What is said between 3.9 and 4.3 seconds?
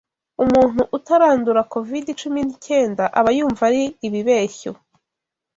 ibi